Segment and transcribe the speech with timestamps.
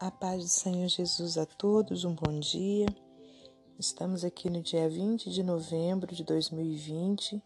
[0.00, 2.86] A paz do Senhor Jesus a todos, um bom dia.
[3.78, 7.38] Estamos aqui no dia 20 de novembro de 2020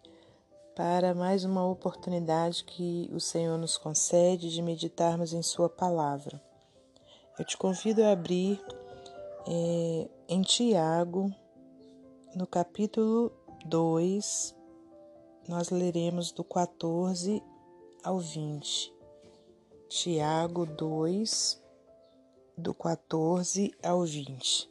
[0.77, 6.40] para mais uma oportunidade que o Senhor nos concede de meditarmos em Sua palavra.
[7.37, 8.64] Eu te convido a abrir
[9.48, 11.34] é, em Tiago,
[12.36, 13.32] no capítulo
[13.64, 14.55] 2,
[15.48, 17.43] nós leremos do 14
[18.05, 18.95] ao 20.
[19.89, 21.64] Tiago 2,
[22.57, 24.70] do 14 ao 20.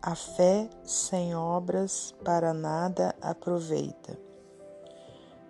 [0.00, 4.16] A fé sem obras para nada aproveita.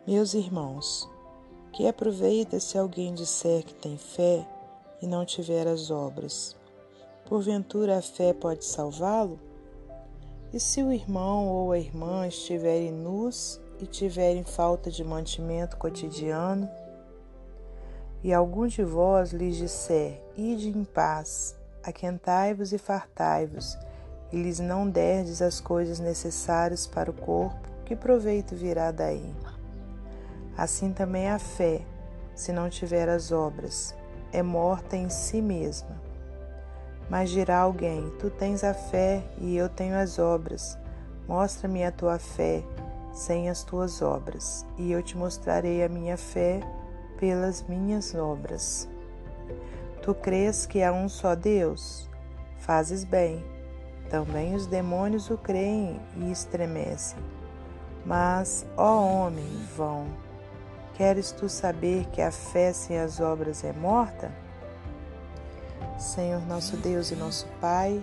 [0.06, 1.08] Meus irmãos,
[1.72, 4.48] que aproveita se alguém disser que tem fé
[5.02, 6.56] e não tiver as obras?
[7.26, 9.38] Porventura a fé pode salvá-lo?
[10.52, 16.68] E se o irmão ou a irmã estiverem nus e tiverem falta de mantimento cotidiano,
[18.22, 23.78] e algum de vós lhes disser: Ide em paz, aquentai-vos e fartai-vos,
[24.32, 29.34] e lhes não derdes as coisas necessárias para o corpo, que proveito virá daí?
[30.56, 31.80] Assim também a fé,
[32.34, 33.94] se não tiver as obras,
[34.32, 36.00] é morta em si mesma.
[37.08, 40.78] Mas dirá alguém: Tu tens a fé e eu tenho as obras.
[41.26, 42.62] Mostra-me a tua fé
[43.12, 46.60] sem as tuas obras, e eu te mostrarei a minha fé
[47.20, 48.88] pelas minhas obras.
[50.02, 52.08] Tu crês que há um só Deus?
[52.56, 53.44] Fazes bem.
[54.08, 57.18] Também os demônios o creem e estremecem.
[58.04, 60.06] Mas, ó homem vão,
[60.94, 64.32] queres tu saber que a fé sem as obras é morta?
[65.98, 68.02] Senhor nosso Deus e nosso Pai,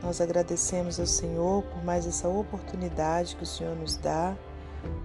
[0.00, 4.36] nós agradecemos ao Senhor por mais essa oportunidade que o Senhor nos dá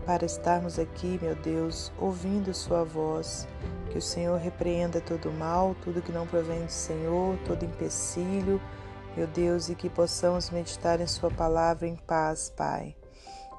[0.06, 3.48] para estarmos aqui, meu Deus, ouvindo Sua voz.
[3.92, 8.62] Que o Senhor repreenda todo mal, tudo que não provém do Senhor, todo empecilho,
[9.16, 12.96] meu Deus, e que possamos meditar em Sua palavra em paz, Pai.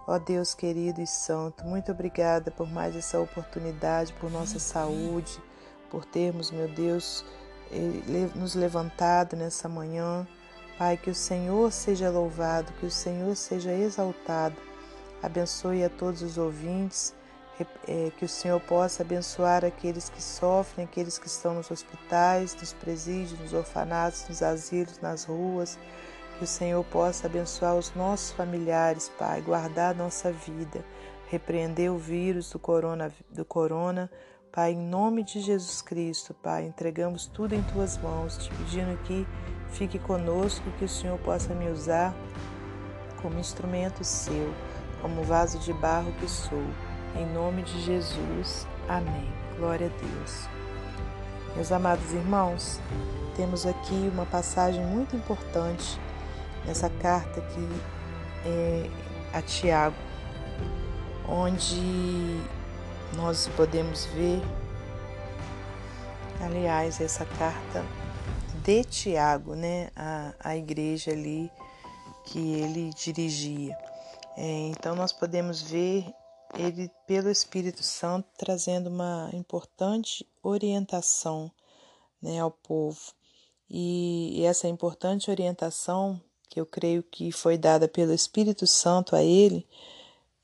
[0.07, 5.41] Ó Deus querido e santo, muito obrigada por mais essa oportunidade, por nossa saúde,
[5.91, 7.25] por termos, meu Deus,
[7.71, 10.27] eh, nos levantado nessa manhã.
[10.79, 14.70] Pai, que o Senhor seja louvado, que o Senhor seja exaltado
[15.23, 17.15] Abençoe a todos os ouvintes,
[17.87, 22.73] é, que o Senhor possa abençoar aqueles que sofrem, aqueles que estão nos hospitais, nos
[22.73, 25.79] presídios, nos orfanatos, nos asilos, nas ruas.
[26.39, 30.83] Que o Senhor possa abençoar os nossos familiares, Pai, guardar a nossa vida,
[31.29, 34.11] repreender o vírus do corona, do corona.
[34.51, 39.27] Pai, em nome de Jesus Cristo, Pai, entregamos tudo em tuas mãos, te pedindo que
[39.69, 42.15] fique conosco, que o Senhor possa me usar
[43.21, 44.53] como instrumento seu
[45.01, 46.65] como vaso de barro que sou.
[47.17, 48.67] Em nome de Jesus.
[48.89, 49.29] Amém.
[49.57, 50.49] Glória a Deus.
[51.55, 52.81] Meus amados irmãos,
[53.37, 55.99] temos aqui uma passagem muito importante
[56.65, 57.69] nessa carta aqui
[58.47, 58.91] é,
[59.33, 59.97] a Tiago,
[61.29, 62.41] onde
[63.17, 64.41] nós podemos ver,
[66.41, 67.85] aliás, essa carta
[68.63, 71.51] de Tiago, né, a, a igreja ali
[72.25, 73.77] que ele dirigia.
[74.43, 76.07] É, então, nós podemos ver
[76.59, 81.53] ele, pelo Espírito Santo, trazendo uma importante orientação
[82.23, 83.13] né, ao povo.
[83.69, 86.19] E essa importante orientação,
[86.49, 89.69] que eu creio que foi dada pelo Espírito Santo a ele,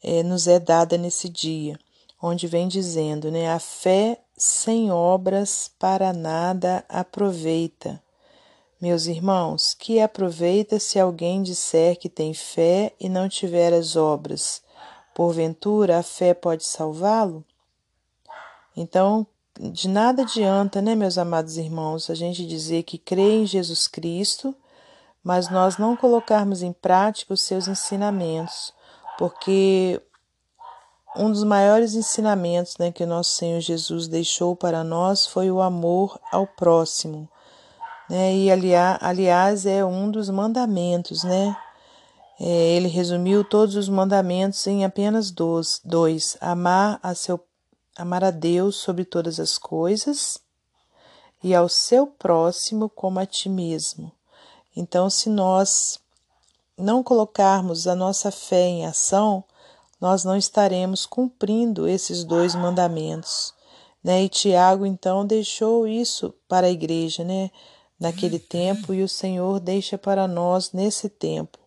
[0.04, 1.78] é, nos é dada nesse dia,
[2.20, 7.98] onde vem dizendo, né, a fé sem obras para nada aproveita.
[8.78, 14.62] Meus irmãos, que aproveita se alguém disser que tem fé e não tiver as obras?
[15.14, 17.42] Porventura a fé pode salvá-lo?
[18.76, 19.26] Então,
[19.58, 24.54] de nada adianta, né, meus amados irmãos, a gente dizer que crê em Jesus Cristo,
[25.24, 28.74] mas nós não colocarmos em prática os seus ensinamentos,
[29.18, 29.98] porque
[31.16, 35.62] um dos maiores ensinamentos né, que o nosso Senhor Jesus deixou para nós foi o
[35.62, 37.26] amor ao próximo
[38.08, 38.34] né?
[38.34, 41.56] E aliás é um dos mandamentos, né?
[42.38, 47.40] É, ele resumiu todos os mandamentos em apenas dois, dois: amar a seu,
[47.96, 50.38] amar a Deus sobre todas as coisas
[51.42, 54.12] e ao seu próximo como a ti mesmo.
[54.76, 55.98] Então, se nós
[56.76, 59.42] não colocarmos a nossa fé em ação,
[59.98, 63.54] nós não estaremos cumprindo esses dois mandamentos.
[64.04, 64.24] Né?
[64.24, 67.50] E Tiago, então, deixou isso para a igreja, né?
[67.98, 71.58] Naquele tempo e o Senhor deixa para nós nesse tempo.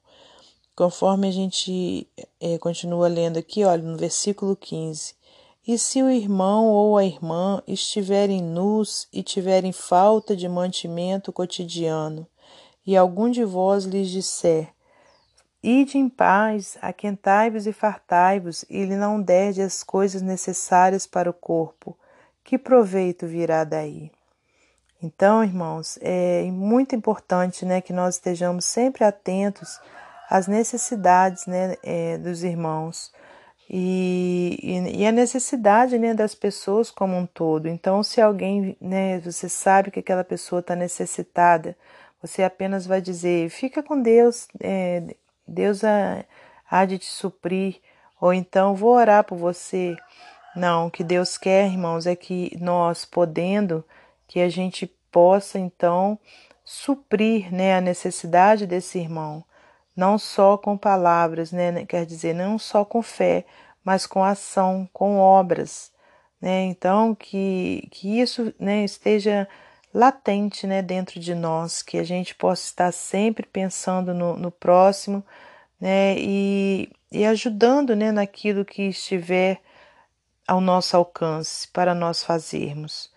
[0.76, 2.08] Conforme a gente
[2.40, 5.14] é, continua lendo aqui, olha, no versículo 15:
[5.68, 12.26] E se o irmão ou a irmã estiverem nus e tiverem falta de mantimento cotidiano,
[12.86, 14.74] e algum de vós lhes disser:
[15.62, 21.34] Ide em paz, aquentai-vos e fartai-vos, e lhe não derdes as coisas necessárias para o
[21.34, 21.98] corpo,
[22.42, 24.10] que proveito virá daí?
[25.02, 29.80] Então, irmãos, é muito importante né, que nós estejamos sempre atentos
[30.30, 33.12] às necessidades né, é, dos irmãos
[33.70, 37.68] e, e, e, a necessidade né, das pessoas como um todo.
[37.68, 41.78] Então, se alguém, né, você sabe que aquela pessoa está necessitada,
[42.22, 45.16] você apenas vai dizer: fica com Deus, é,
[45.48, 47.78] Deus há, de te suprir,
[48.20, 49.96] ou então vou orar por você.
[50.56, 53.86] Não, o que Deus quer, irmãos, é que nós, podendo,
[54.30, 56.18] que a gente possa então
[56.64, 59.44] suprir né, a necessidade desse irmão
[60.00, 61.86] não só com palavras, né?
[61.86, 63.46] Quer dizer, não só com fé,
[63.84, 65.92] mas com ação, com obras,
[66.42, 66.64] né?
[66.64, 69.48] Então que que isso, né, esteja
[69.94, 75.24] latente, né, dentro de nós, que a gente possa estar sempre pensando no, no próximo,
[75.80, 79.62] né, e, e ajudando, né, naquilo que estiver
[80.48, 83.12] ao nosso alcance para nós fazermos.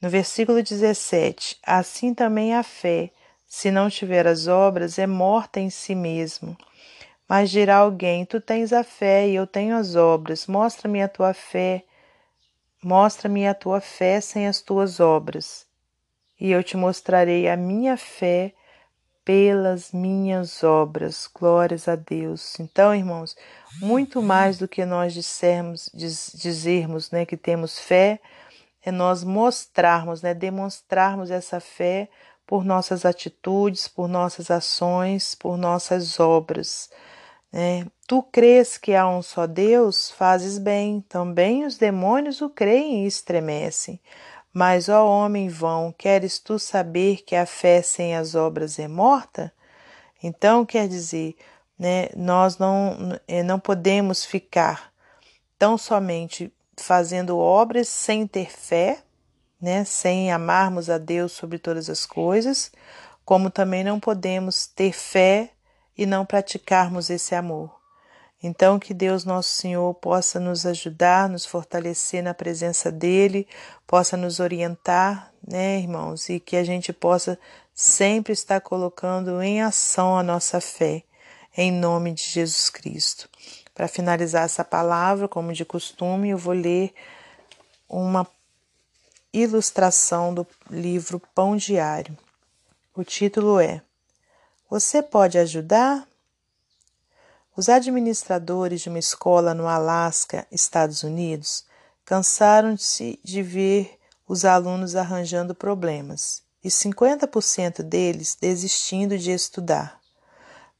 [0.00, 3.10] No versículo 17, assim também a fé
[3.50, 6.56] se não tiver as obras, é morta em si mesmo.
[7.28, 10.46] Mas dirá alguém: Tu tens a fé e eu tenho as obras.
[10.46, 11.82] Mostra-me a tua fé.
[12.80, 15.66] Mostra-me a tua fé sem as tuas obras.
[16.40, 18.54] E eu te mostrarei a minha fé
[19.24, 21.28] pelas minhas obras.
[21.34, 22.58] Glórias a Deus.
[22.60, 23.36] Então, irmãos,
[23.80, 28.20] muito mais do que nós dissermos, diz, dizermos né, que temos fé,
[28.84, 32.08] é nós mostrarmos, né, demonstrarmos essa fé
[32.46, 36.90] por nossas atitudes, por nossas ações, por nossas obras.
[37.52, 37.86] Né?
[38.06, 43.06] Tu crês que há um só Deus, fazes bem, também os demônios o creem e
[43.06, 44.00] estremecem.
[44.52, 49.52] Mas, ó homem vão, queres tu saber que a fé sem as obras é morta?
[50.22, 51.36] Então, quer dizer,
[51.78, 54.92] né, nós não, eh, não podemos ficar
[55.58, 59.02] tão somente fazendo obras sem ter fé,
[59.60, 62.72] né, sem amarmos a Deus sobre todas as coisas,
[63.24, 65.50] como também não podemos ter fé
[65.96, 67.78] e não praticarmos esse amor.
[68.42, 73.46] Então, que Deus Nosso Senhor possa nos ajudar, nos fortalecer na presença dEle,
[73.86, 77.38] possa nos orientar, né, irmãos, e que a gente possa
[77.74, 81.02] sempre estar colocando em ação a nossa fé,
[81.54, 83.28] em nome de Jesus Cristo.
[83.80, 86.92] Para finalizar essa palavra, como de costume, eu vou ler
[87.88, 88.26] uma
[89.32, 92.14] ilustração do livro Pão Diário.
[92.94, 93.80] O título é
[94.68, 96.06] Você pode ajudar?
[97.56, 101.64] Os administradores de uma escola no Alasca, Estados Unidos,
[102.04, 103.98] cansaram-se de ver
[104.28, 109.99] os alunos arranjando problemas e 50% deles desistindo de estudar.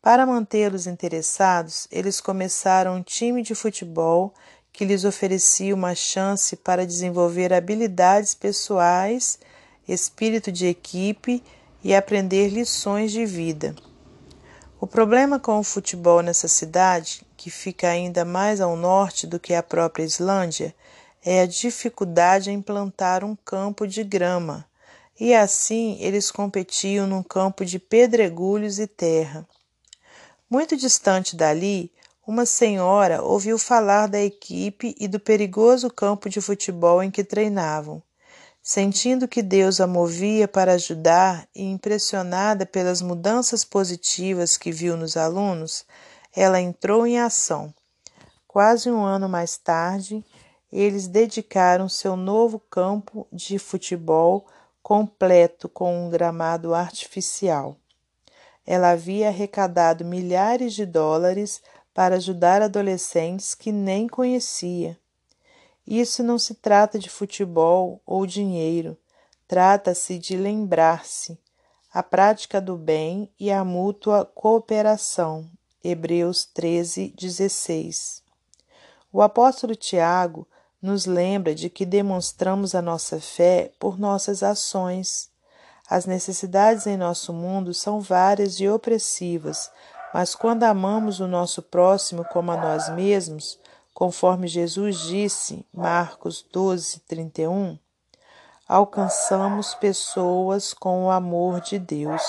[0.03, 4.33] Para mantê-los interessados, eles começaram um time de futebol
[4.73, 9.39] que lhes oferecia uma chance para desenvolver habilidades pessoais,
[9.87, 11.45] espírito de equipe
[11.85, 13.75] e aprender lições de vida.
[14.81, 19.53] O problema com o futebol nessa cidade, que fica ainda mais ao norte do que
[19.53, 20.75] a própria Islândia,
[21.23, 24.65] é a dificuldade em plantar um campo de grama,
[25.19, 29.47] e assim eles competiam num campo de pedregulhos e terra.
[30.51, 31.93] Muito distante dali,
[32.27, 38.03] uma senhora ouviu falar da equipe e do perigoso campo de futebol em que treinavam.
[38.61, 45.17] Sentindo que Deus a movia para ajudar e impressionada pelas mudanças positivas que viu nos
[45.17, 45.85] alunos,
[46.35, 47.73] ela entrou em ação.
[48.49, 50.25] Quase um ano mais tarde,
[50.73, 54.49] eles dedicaram seu novo campo de futebol
[54.83, 57.77] completo com um gramado artificial.
[58.73, 61.61] Ela havia arrecadado milhares de dólares
[61.93, 64.97] para ajudar adolescentes que nem conhecia.
[65.85, 68.97] Isso não se trata de futebol ou dinheiro,
[69.49, 71.37] trata-se de lembrar-se,
[71.93, 75.51] a prática do bem e a mútua cooperação.
[75.83, 78.23] Hebreus 13, 16.
[79.13, 80.47] O apóstolo Tiago
[80.81, 85.29] nos lembra de que demonstramos a nossa fé por nossas ações.
[85.91, 89.73] As necessidades em nosso mundo são várias e opressivas,
[90.15, 93.59] mas quando amamos o nosso próximo como a nós mesmos,
[93.93, 97.77] conforme Jesus disse, Marcos 12, 31,
[98.69, 102.23] alcançamos pessoas com o amor de Deus.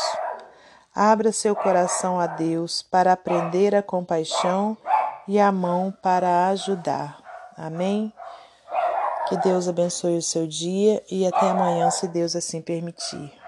[0.94, 4.76] Abra seu coração a Deus para aprender a compaixão
[5.28, 7.22] e a mão para ajudar.
[7.56, 8.12] Amém?
[9.30, 13.41] Que Deus abençoe o seu dia e até amanhã, se Deus assim permitir.